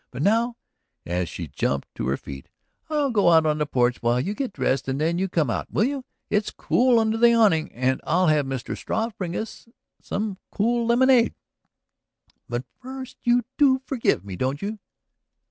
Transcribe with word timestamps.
But 0.09 0.23
now," 0.23 0.55
and 1.05 1.29
she 1.29 1.47
jumped 1.47 1.93
to 1.93 2.07
her 2.07 2.17
feet, 2.17 2.49
"I'll 2.89 3.11
go 3.11 3.29
out 3.29 3.45
on 3.45 3.59
the 3.59 3.67
porch 3.67 4.01
while 4.01 4.19
you 4.19 4.33
get 4.33 4.51
dressed 4.51 4.87
and 4.87 4.99
then 4.99 5.19
you 5.19 5.29
come 5.29 5.51
out, 5.51 5.69
will 5.71 5.83
you? 5.83 6.05
It's 6.27 6.49
cool 6.49 6.93
there 6.95 7.01
under 7.01 7.17
the 7.19 7.33
awning, 7.35 7.71
and 7.71 8.01
I'll 8.03 8.25
have 8.25 8.47
Mr. 8.47 8.75
Struve 8.75 9.15
bring 9.19 9.37
us 9.37 9.67
out 9.67 9.75
some 10.01 10.39
cold 10.51 10.87
lemonade. 10.87 11.35
But 12.49 12.65
first, 12.81 13.17
you 13.21 13.43
do 13.59 13.79
forgive 13.85 14.25
me, 14.25 14.35
don't 14.35 14.59
you?" 14.59 14.79